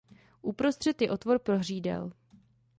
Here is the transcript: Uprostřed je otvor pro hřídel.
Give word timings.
Uprostřed 0.41 1.01
je 1.01 1.11
otvor 1.11 1.39
pro 1.39 1.57
hřídel. 1.57 2.11